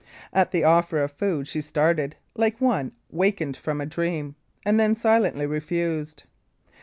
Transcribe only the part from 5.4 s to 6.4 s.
refused.